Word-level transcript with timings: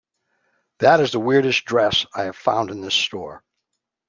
That 0.79 0.99
is 0.99 1.11
the 1.11 1.19
weirdest 1.19 1.63
dress 1.65 2.07
I 2.15 2.23
have 2.23 2.35
found 2.35 2.71
in 2.71 2.81
this 2.81 2.95
store. 2.95 3.43